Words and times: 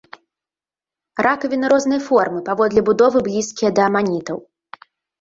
Ракавіны 1.27 1.69
рознай 1.75 2.03
формы, 2.09 2.39
паводле 2.49 2.81
будовы 2.91 3.17
блізкія 3.31 3.69
да 3.77 3.81
аманітаў. 3.93 4.37